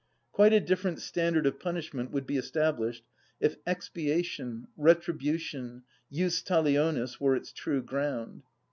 [0.31, 3.03] Quite a different standard of punishment would be established
[3.39, 8.41] if expiation, retribution, jus talionis, were its true ground.